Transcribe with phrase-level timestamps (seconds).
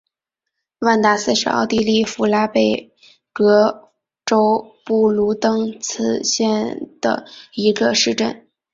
[0.79, 2.91] 万丹斯是奥地利福拉尔贝
[3.31, 3.91] 格
[4.25, 8.47] 州布卢登茨县的一个市镇。